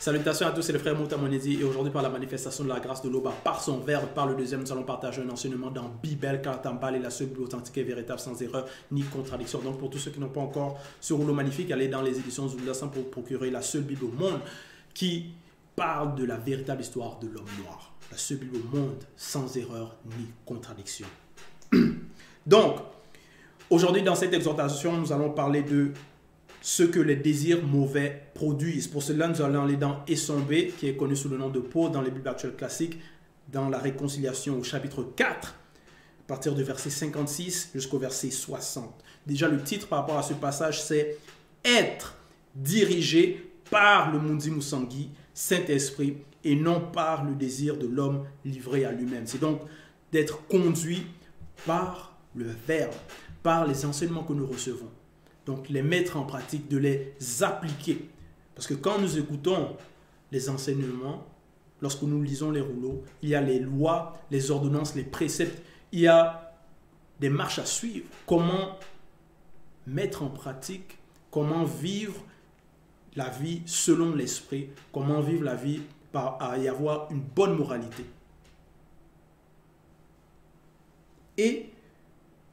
[0.00, 3.02] Salutations à tous, c'est le frère Moutamonedi et aujourd'hui par la manifestation de la grâce
[3.02, 6.40] de l'Oba, par son verbe, par le deuxième, nous allons partager un enseignement dans Bible,
[6.42, 9.58] Kartambal et la seule authentique et véritable sans erreur ni contradiction.
[9.58, 12.48] Donc pour tous ceux qui n'ont pas encore ce rouleau magnifique, allez dans les éditions
[12.48, 14.40] Zoulasan pour procurer la seule Bible au monde
[14.94, 15.32] qui
[15.76, 17.92] parle de la véritable histoire de l'homme noir.
[18.10, 21.08] La seule Bible au monde sans erreur ni contradiction.
[22.46, 22.76] Donc,
[23.68, 25.92] aujourd'hui dans cette exhortation, nous allons parler de
[26.60, 28.88] ce que les désirs mauvais produisent.
[28.88, 31.90] Pour cela, nous allons aller dans Essombé, qui est connu sous le nom de Paul
[31.90, 32.98] dans les Bibles actuelles classiques,
[33.50, 35.52] dans la réconciliation au chapitre 4, à
[36.26, 38.92] partir du verset 56 jusqu'au verset 60.
[39.26, 41.18] Déjà, le titre par rapport à ce passage, c'est
[41.64, 42.16] Être
[42.54, 48.92] dirigé par le Mundi Moussangui, Saint-Esprit, et non par le désir de l'homme livré à
[48.92, 49.26] lui-même.
[49.26, 49.60] C'est donc
[50.10, 51.06] d'être conduit
[51.66, 52.94] par le Verbe,
[53.42, 54.88] par les enseignements que nous recevons
[55.46, 58.08] donc les mettre en pratique, de les appliquer.
[58.54, 59.76] Parce que quand nous écoutons
[60.32, 61.26] les enseignements,
[61.80, 66.00] lorsque nous lisons les rouleaux, il y a les lois, les ordonnances, les préceptes, il
[66.00, 66.54] y a
[67.20, 68.06] des marches à suivre.
[68.26, 68.78] Comment
[69.86, 70.98] mettre en pratique,
[71.30, 72.22] comment vivre
[73.16, 75.80] la vie selon l'esprit, comment vivre la vie
[76.12, 78.04] par y avoir une bonne moralité.
[81.36, 81.70] Et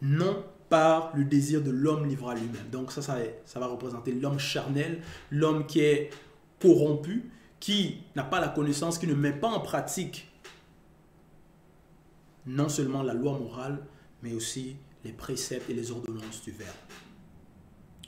[0.00, 2.70] non par le désir de l'homme livré à lui-même.
[2.70, 6.08] Donc ça, ça, ça va représenter l'homme charnel, l'homme qui est
[6.62, 10.32] corrompu, qui n'a pas la connaissance, qui ne met pas en pratique
[12.46, 13.84] non seulement la loi morale,
[14.22, 16.72] mais aussi les préceptes et les ordonnances du Verbe.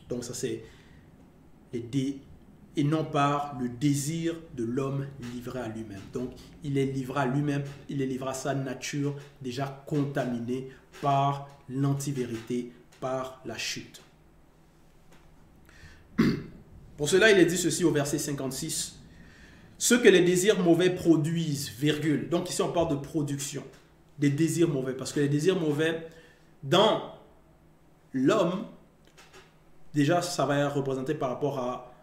[0.08, 0.64] Donc ça, c'est
[1.70, 2.22] les dé
[2.76, 6.00] et non par le désir de l'homme livré à lui-même.
[6.12, 6.30] Donc,
[6.62, 10.68] il est livré à lui-même, il est livré à sa nature déjà contaminée
[11.00, 14.02] par l'antivérité, par la chute.
[16.96, 18.98] Pour cela, il est dit ceci au verset 56.
[19.78, 22.28] Ce que les désirs mauvais produisent, virgule.
[22.28, 23.64] Donc ici, on parle de production,
[24.18, 24.94] des désirs mauvais.
[24.94, 26.06] Parce que les désirs mauvais,
[26.62, 27.14] dans
[28.12, 28.66] l'homme,
[29.92, 31.93] déjà, ça va être représenté par rapport à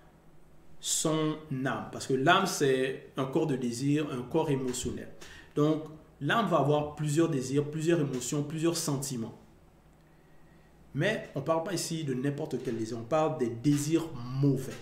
[0.81, 1.89] son âme.
[1.91, 5.09] Parce que l'âme, c'est un corps de désir, un corps émotionnel.
[5.55, 5.83] Donc,
[6.19, 9.37] l'âme va avoir plusieurs désirs, plusieurs émotions, plusieurs sentiments.
[10.93, 14.07] Mais on ne parle pas ici de n'importe quel désir, on parle des désirs
[14.41, 14.73] mauvais.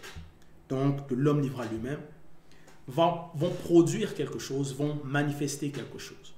[0.70, 2.00] Donc, que l'homme livrera lui-même,
[2.88, 6.34] vont, vont produire quelque chose, vont manifester quelque chose.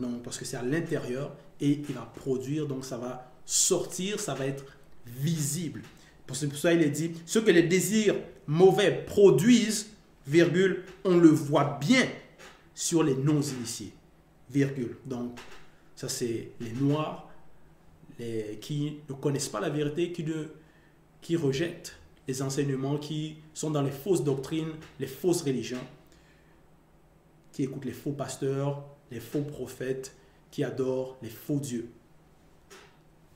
[0.00, 4.34] Non, parce que c'est à l'intérieur et il va produire, donc ça va sortir, ça
[4.34, 4.64] va être
[5.06, 5.82] visible.
[6.26, 8.16] Pour ça, il est dit, ce que les désirs
[8.48, 9.92] mauvais produisent,
[11.04, 12.06] on le voit bien
[12.74, 13.92] sur les non-initiés,
[14.50, 14.96] virgule.
[15.06, 15.38] Donc,
[15.94, 17.28] ça c'est les noirs,
[18.60, 20.24] qui ne connaissent pas la vérité, qui,
[21.20, 25.86] qui rejettent les enseignements, qui sont dans les fausses doctrines, les fausses religions,
[27.52, 30.14] qui écoutent les faux pasteurs, les faux prophètes,
[30.50, 31.90] qui adorent les faux dieux.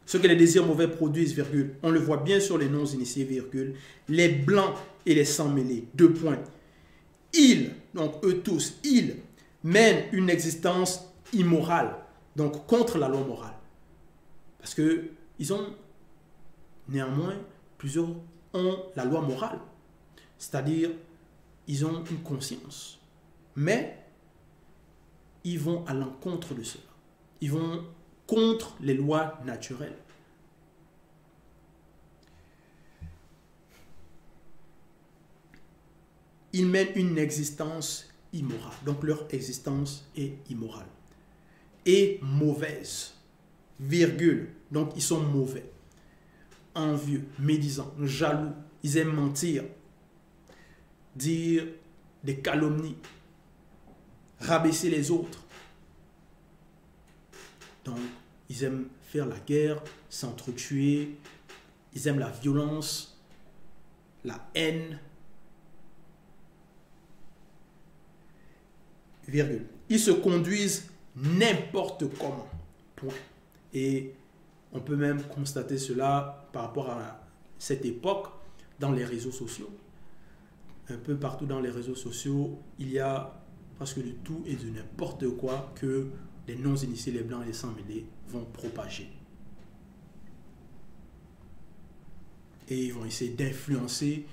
[0.07, 3.25] Ce que les désirs mauvais produisent, virgule, on le voit bien sur les noms initiés,
[3.25, 3.75] virgule,
[4.09, 4.75] les blancs
[5.07, 6.39] et les sans mêlés, deux points.
[7.33, 9.17] Ils, donc eux tous, ils
[9.65, 11.97] mènent une existence immorale,
[12.37, 13.55] donc contre la loi morale.
[14.59, 15.75] Parce que ils ont
[16.89, 17.35] néanmoins
[17.79, 18.09] plusieurs
[18.55, 19.59] ont la loi morale,
[20.39, 20.91] c'est-à-dire
[21.67, 23.01] ils ont une conscience,
[23.57, 23.99] mais
[25.45, 26.85] ils vont à l'encontre de cela.
[27.41, 27.85] Ils vont
[28.27, 29.97] contre les lois naturelles.
[36.53, 38.77] Ils mènent une existence immorale.
[38.85, 40.87] Donc leur existence est immorale.
[41.87, 43.15] Et mauvaise.
[43.81, 44.51] Virgule.
[44.71, 45.71] Donc ils sont mauvais.
[46.75, 48.53] Envieux, médisants, jaloux.
[48.83, 49.65] Ils aiment mentir.
[51.17, 51.67] Dire
[52.23, 52.97] des calomnies.
[54.41, 55.43] Rabaisser les autres.
[57.85, 57.99] Donc
[58.49, 61.17] ils aiment faire la guerre, s'entretuer.
[61.95, 63.21] Ils aiment la violence,
[64.25, 64.99] la haine.
[69.89, 72.49] Ils se conduisent n'importe comment.
[72.97, 73.15] Point.
[73.73, 74.15] Et
[74.73, 77.21] on peut même constater cela par rapport à
[77.59, 78.29] cette époque
[78.81, 79.71] dans les réseaux sociaux.
[80.89, 83.41] Un peu partout dans les réseaux sociaux, il y a
[83.77, 86.09] presque de tout et de n'importe quoi que
[86.53, 89.11] les non-initiés, les blancs et les sans-mêlés vont propager.
[92.69, 94.27] Et ils vont essayer d'influencer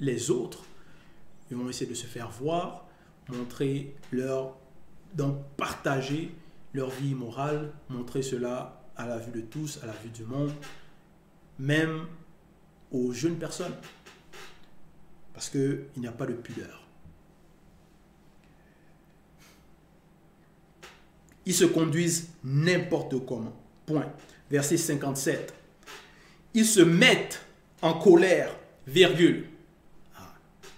[0.00, 0.64] les autres.
[1.50, 2.86] Ils vont essayer de se faire voir,
[3.28, 4.56] montrer leur...
[5.14, 6.34] Donc partager
[6.74, 10.52] leur vie morale, montrer cela à la vue de tous, à la vue du monde,
[11.58, 12.06] même
[12.90, 13.74] aux jeunes personnes.
[15.32, 16.87] Parce qu'il n'y a pas de pudeur.
[21.48, 23.56] Ils se conduisent n'importe comment.
[23.86, 24.12] Point.
[24.50, 25.54] Verset 57.
[26.52, 27.40] Ils se mettent
[27.80, 28.54] en colère,
[28.86, 29.46] virgule.
[30.14, 30.34] Ah,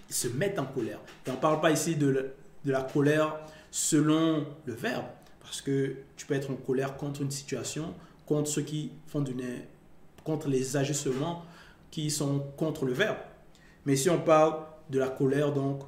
[0.09, 0.99] ils se mettent en colère.
[1.27, 2.31] On ne parle pas ici de,
[2.63, 5.07] de la colère selon le verbe,
[5.41, 7.93] parce que tu peux être en colère contre une situation,
[8.25, 9.35] contre ceux qui font du
[10.23, 11.43] contre les ajustements
[11.89, 13.17] qui sont contre le verbe.
[13.85, 15.81] Mais si on parle de la colère, donc,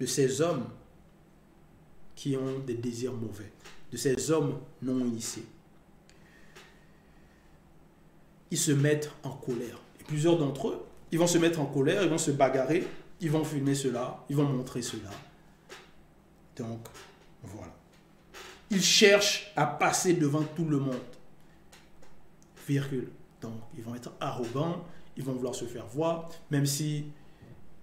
[0.00, 0.66] de ces hommes
[2.16, 3.52] qui ont des désirs mauvais,
[3.90, 5.46] de ces hommes non initiés,
[8.50, 9.80] ils se mettent en colère.
[10.00, 12.86] Et plusieurs d'entre eux, ils vont se mettre en colère, ils vont se bagarrer,
[13.20, 15.10] ils vont filmer cela, ils vont montrer cela.
[16.56, 16.80] Donc,
[17.42, 17.72] voilà.
[18.70, 20.96] Ils cherchent à passer devant tout le monde.
[22.68, 23.08] Virgule.
[23.40, 24.84] Donc, ils vont être arrogants,
[25.16, 27.06] ils vont vouloir se faire voir, même si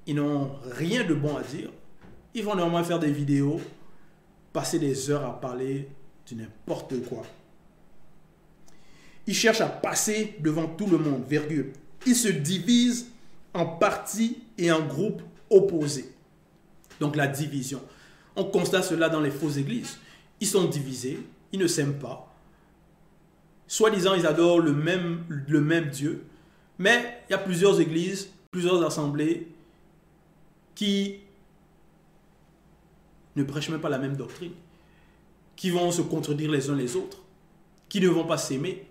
[0.06, 1.70] ils n'ont rien de bon à dire.
[2.34, 3.60] Ils vont néanmoins faire des vidéos,
[4.58, 5.88] passer des heures à parler
[6.28, 7.22] de n'importe quoi.
[9.28, 11.74] Ils cherchent à passer devant tout le monde, virgule.
[12.08, 13.06] Ils se divisent
[13.54, 15.22] en partis et en groupes
[15.52, 16.12] opposés.
[17.00, 17.84] Donc la division.
[18.36, 20.00] On constate cela dans les fausses églises.
[20.42, 21.20] Ils sont divisés,
[21.52, 22.34] ils ne s'aiment pas.
[23.68, 26.24] Soi-disant, ils adorent le même, le même Dieu.
[26.80, 29.50] Mais il y a plusieurs églises, plusieurs assemblées
[30.74, 31.20] qui
[33.38, 34.52] ne prêchent même pas la même doctrine,
[35.56, 37.20] qui vont se contredire les uns les autres,
[37.90, 38.86] qui ne vont pas s'aimer,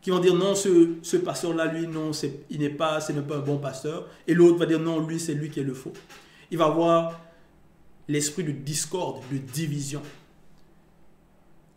[0.00, 2.10] qui vont dire non, ce, ce pasteur-là, lui, non,
[2.50, 5.20] il n'est pas, ce n'est pas un bon pasteur, et l'autre va dire non, lui,
[5.20, 5.92] c'est lui qui est le faux.
[6.50, 7.20] Il va avoir
[8.08, 10.02] l'esprit de discorde, de division.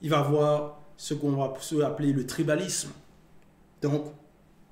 [0.01, 1.53] Il va avoir ce qu'on va
[1.85, 2.89] appeler le tribalisme.
[3.81, 4.05] Donc,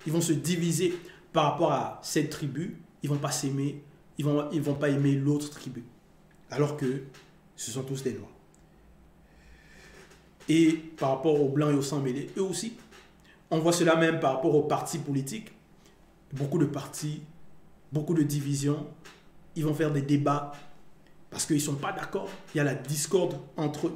[0.05, 0.94] ils vont se diviser
[1.31, 3.81] par rapport à cette tribu, ils vont pas s'aimer,
[4.17, 5.83] ils vont, ils vont pas aimer l'autre tribu.
[6.53, 7.03] Alors que
[7.55, 8.29] ce sont tous des noirs.
[10.47, 12.77] Et par rapport aux blancs et aux sans mêlés, eux aussi.
[13.50, 15.51] On voit cela même par rapport aux partis politiques.
[16.31, 17.23] Beaucoup de partis,
[17.91, 18.85] beaucoup de divisions.
[19.55, 20.51] Ils vont faire des débats
[21.31, 22.29] parce qu'ils ne sont pas d'accord.
[22.53, 23.95] Il y a la discorde entre eux.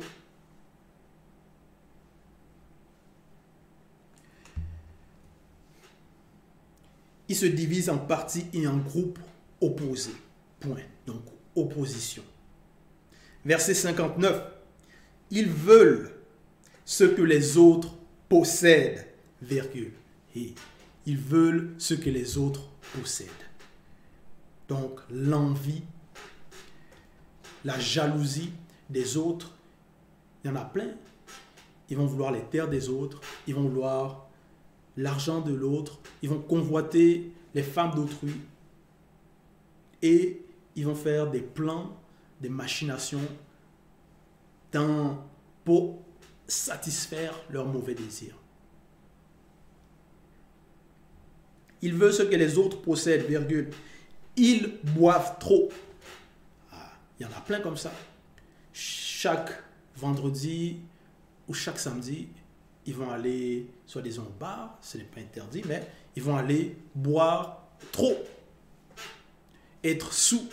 [7.29, 9.19] Ils se divisent en partis et en groupes
[9.61, 10.11] opposé.
[10.59, 10.77] Point.
[11.05, 11.21] Donc,
[11.55, 12.23] opposition.
[13.47, 14.43] Verset 59.
[15.31, 16.11] Ils veulent
[16.83, 17.95] ce que les autres
[18.27, 19.07] possèdent.
[20.35, 20.53] Et
[21.05, 23.29] ils veulent ce que les autres possèdent.
[24.67, 25.83] Donc, l'envie,
[27.63, 28.51] la jalousie
[28.89, 29.53] des autres,
[30.43, 30.89] il y en a plein.
[31.89, 34.27] Ils vont vouloir les terres des autres, ils vont vouloir
[34.97, 38.41] l'argent de l'autre, ils vont convoiter les femmes d'autrui,
[40.01, 40.41] et
[40.75, 41.95] ils vont faire des plans,
[42.41, 43.21] des machinations
[45.65, 45.99] pour
[46.47, 48.35] satisfaire leurs mauvais désirs.
[51.81, 53.69] Ils veulent ce que les autres possèdent, virgule.
[54.35, 55.69] Ils boivent trop.
[56.71, 57.91] Ah, il y en a plein comme ça.
[58.73, 59.51] Chaque
[59.95, 60.79] vendredi
[61.47, 62.29] ou chaque samedi,
[62.85, 66.77] ils vont aller, soit disant au bar, ce n'est pas interdit, mais ils vont aller
[66.95, 68.17] boire trop
[69.83, 70.49] être sous.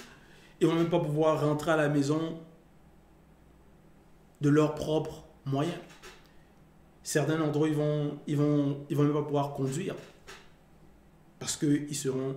[0.64, 2.40] Ils vont même pas pouvoir rentrer à la maison
[4.40, 5.76] de leurs propres moyens.
[7.02, 9.94] Certains eux, ils vont, ils, vont, ils vont même pas pouvoir conduire
[11.38, 12.37] parce qu'ils seront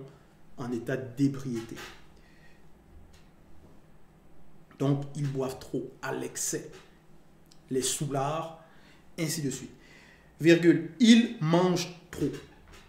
[0.58, 1.76] en état d'ébriété.
[4.78, 6.70] Donc, ils boivent trop à l'excès,
[7.70, 8.62] les soulards,
[9.18, 9.72] ainsi de suite.
[10.38, 12.28] Virgule, ils mangent trop.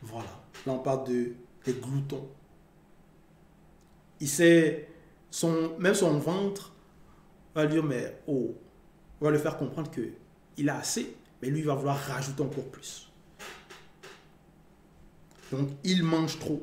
[0.01, 0.41] Voilà.
[0.65, 1.31] Là, on parle de,
[1.63, 2.27] des gloutons
[4.19, 4.89] il sait,
[5.31, 6.73] son, même son ventre
[7.55, 8.55] va lui dire, mais oh,
[9.21, 10.09] on va le faire comprendre que
[10.57, 13.11] il a assez, mais lui il va vouloir rajouter encore plus.
[15.51, 16.61] Donc ils mangent trop.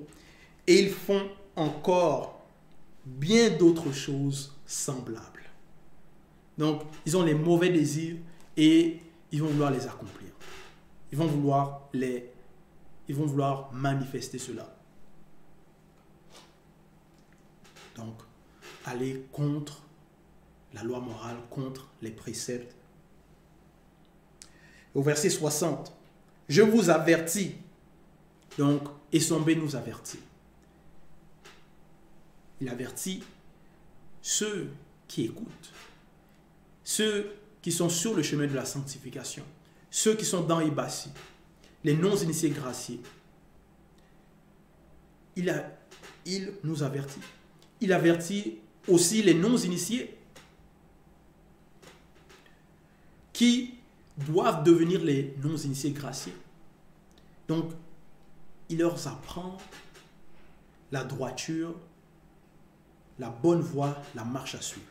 [0.66, 2.40] Et ils font encore
[3.04, 5.44] bien d'autres choses semblables.
[6.58, 8.16] Donc ils ont les mauvais désirs
[8.56, 9.00] et
[9.32, 10.30] ils vont vouloir les accomplir.
[11.12, 12.30] Ils vont vouloir les
[13.08, 14.76] ils vont vouloir manifester cela.
[17.96, 18.14] Donc,
[18.87, 19.83] aller contre
[20.73, 22.75] la loi morale, contre les préceptes.
[24.95, 25.93] Au verset 60,
[26.49, 27.55] je vous avertis.
[28.59, 30.19] Donc, Essombé nous avertit.
[32.61, 33.23] Il avertit
[34.23, 34.71] ceux
[35.07, 35.73] qui écoutent,
[36.83, 39.45] ceux qui sont sur le chemin de la sanctification,
[39.90, 41.11] ceux qui sont dans Ibassi,
[41.85, 43.00] les non-initiés graciés.
[45.37, 45.71] Il, a,
[46.25, 47.21] il nous avertit
[47.81, 50.16] il avertit aussi les non-initiés
[53.33, 53.75] qui
[54.16, 56.35] doivent devenir les non-initiés graciés.
[57.49, 57.73] Donc,
[58.69, 59.59] il leur apprend
[60.90, 61.75] la droiture,
[63.19, 64.87] la bonne voie, la marche à suivre.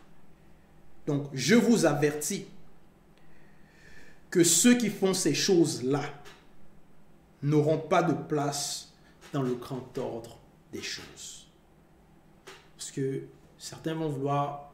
[1.07, 2.45] Donc, je vous avertis
[4.29, 6.03] que ceux qui font ces choses-là
[7.41, 8.93] n'auront pas de place
[9.31, 10.39] dans le grand ordre
[10.71, 11.47] des choses.
[12.77, 13.23] Parce que
[13.57, 14.73] certains vont vouloir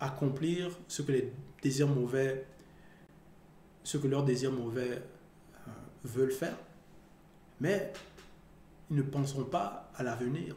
[0.00, 2.46] accomplir ce que les désirs mauvais,
[3.82, 5.02] ce que leurs désirs mauvais
[5.66, 5.70] euh,
[6.04, 6.56] veulent faire,
[7.60, 7.92] mais
[8.90, 10.54] ils ne penseront pas à l'avenir.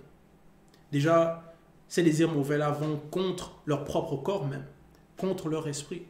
[0.92, 1.54] Déjà,
[1.88, 4.66] ces désirs mauvais-là vont contre leur propre corps même,
[5.18, 6.04] contre leur esprit.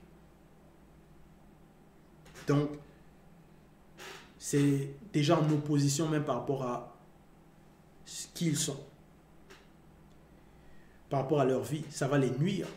[2.48, 2.70] Donc,
[4.40, 6.96] c'est déjà en opposition même par rapport à
[8.06, 8.80] ce qu'ils sont.
[11.10, 12.68] Par rapport à leur vie, ça va les nuire.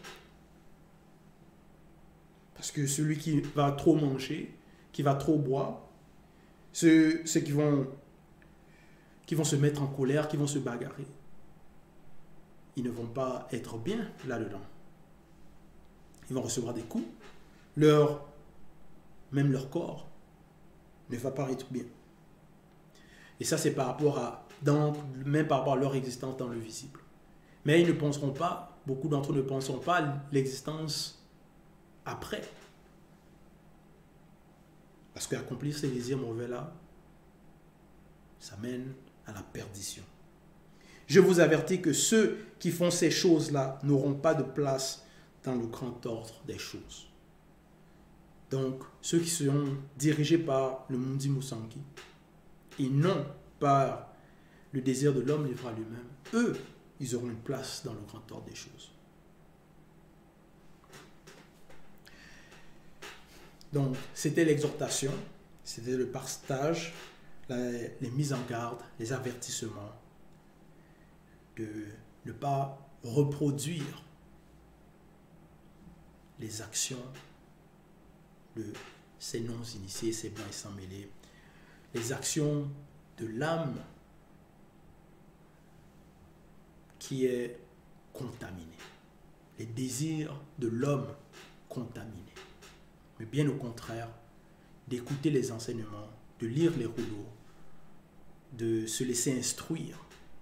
[2.55, 4.55] Parce que celui qui va trop manger,
[4.93, 5.81] qui va trop boire,
[6.73, 7.89] ceux, ceux qui, vont,
[9.27, 11.07] qui vont se mettre en colère, qui vont se bagarrer,
[12.77, 14.61] ils ne vont pas être bien là-dedans.
[16.29, 17.07] Ils vont recevoir des coups.
[17.77, 18.25] Leur,
[19.33, 20.09] même leur corps
[21.11, 21.85] ne va pas être bien.
[23.41, 24.93] Et ça, c'est par rapport à, dans,
[25.25, 27.01] même par rapport à leur existence dans le visible.
[27.65, 31.23] Mais ils ne penseront pas, beaucoup d'entre eux ne penseront pas l'existence
[32.05, 32.43] après.
[35.13, 36.73] Parce qu'accomplir ces désirs mauvais-là,
[38.39, 38.93] ça mène
[39.27, 40.03] à la perdition.
[41.07, 45.05] Je vous avertis que ceux qui font ces choses-là n'auront pas de place
[45.43, 47.09] dans le grand ordre des choses.
[48.51, 51.83] Donc, ceux qui seront dirigés par le Mundi Musangi
[52.79, 53.27] et non
[53.59, 54.09] par
[54.73, 56.57] le désir de l'homme livré à lui-même, eux,
[57.01, 58.93] ils auront une place dans le grand ordre des choses.
[63.73, 65.13] Donc, c'était l'exhortation,
[65.65, 66.93] c'était le partage,
[67.49, 69.93] les mises en garde, les avertissements
[71.57, 71.87] de
[72.27, 74.03] ne pas reproduire
[76.39, 77.03] les actions
[78.57, 78.73] de
[79.19, 81.11] ces non-initiés, ces blancs et sans mêlés,
[81.95, 82.69] les actions
[83.19, 83.77] de l'âme
[87.01, 87.59] qui est
[88.13, 88.79] contaminée,
[89.59, 91.09] les désirs de l'homme
[91.69, 92.33] contaminé.
[93.19, 94.09] Mais bien au contraire,
[94.87, 97.27] d'écouter les enseignements, de lire les rouleaux,
[98.53, 99.99] de se laisser instruire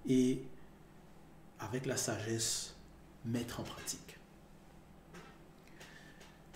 [0.06, 0.42] et
[1.60, 2.74] avec la sagesse,
[3.24, 4.16] mettre en pratique.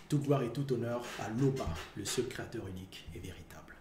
[0.08, 1.66] Toute gloire et tout honneur à l'Oba,
[1.96, 3.71] le seul créateur unique et véritable.